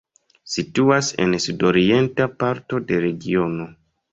[0.53, 3.73] Situas en sudorienta parto de regiono.